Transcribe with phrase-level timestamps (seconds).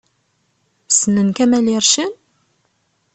[0.97, 2.11] Ssnen Kamel Ircen?